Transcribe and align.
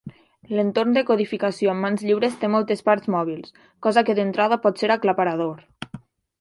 L'entorn 0.59 0.95
de 0.95 1.03
codificació 1.09 1.73
amb 1.73 1.85
mans 1.87 2.05
lliures 2.07 2.39
té 2.45 2.49
moltes 2.55 2.83
parts 2.89 3.13
mòbils, 3.17 3.55
cosa 3.89 4.07
que 4.09 4.19
d'entrada 4.21 4.61
pot 4.67 4.85
ser 4.85 4.93
aclaparador. 4.99 5.65